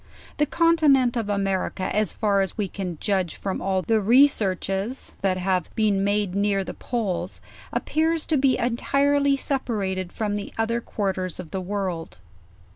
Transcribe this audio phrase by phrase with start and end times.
[0.37, 5.37] The continent of America as far as we can judge from all the researches that
[5.37, 7.39] have been made near the poles,
[7.71, 12.17] ap pears to be entirely separated from the other quarters of the world.